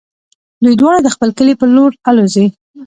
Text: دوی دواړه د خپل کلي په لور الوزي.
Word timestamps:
دوی 0.63 0.75
دواړه 0.77 0.99
د 1.03 1.07
خپل 1.15 1.29
کلي 1.37 1.53
په 1.57 1.65
لور 1.75 1.91
الوزي. 2.09 2.45